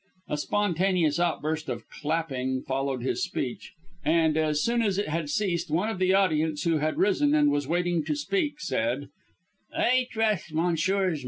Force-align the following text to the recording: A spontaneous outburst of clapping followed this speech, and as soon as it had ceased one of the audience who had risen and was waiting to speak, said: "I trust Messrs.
A 0.29 0.35
spontaneous 0.37 1.19
outburst 1.19 1.69
of 1.69 1.87
clapping 1.91 2.63
followed 2.63 3.03
this 3.03 3.23
speech, 3.23 3.73
and 4.03 4.35
as 4.35 4.63
soon 4.63 4.81
as 4.81 4.97
it 4.97 5.07
had 5.07 5.29
ceased 5.29 5.69
one 5.69 5.89
of 5.89 5.99
the 5.99 6.11
audience 6.11 6.63
who 6.63 6.79
had 6.79 6.97
risen 6.97 7.35
and 7.35 7.51
was 7.51 7.67
waiting 7.67 8.03
to 8.05 8.15
speak, 8.15 8.59
said: 8.59 9.09
"I 9.71 10.07
trust 10.11 10.55
Messrs. 10.55 11.19